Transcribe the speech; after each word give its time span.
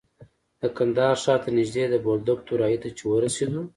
د 0.61 0.63
کندهار 0.77 1.15
ښار 1.23 1.39
ته 1.43 1.49
نژدې 1.59 1.85
د 1.89 1.95
بولدک 2.05 2.39
دوراهي 2.47 2.77
ته 2.83 2.89
چې 2.97 3.03
ورسېدو. 3.07 3.61